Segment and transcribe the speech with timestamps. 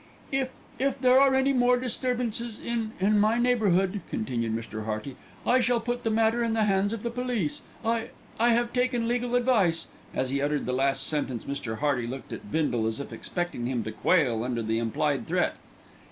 [0.31, 0.49] "If
[0.79, 4.85] if there are any more disturbances in in my neighbourhood," continued Mr.
[4.85, 7.61] Hearty, "I shall put the matter in the hands of the police.
[7.85, 8.07] I
[8.39, 9.85] I have taken legal advice."
[10.15, 11.77] As he uttered the last sentence Mr.
[11.77, 15.53] Hearty looked at Bindle as if expecting him to quail under the implied threat.